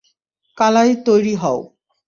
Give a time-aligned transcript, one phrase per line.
[0.57, 1.59] কালাই, তৈরি হও।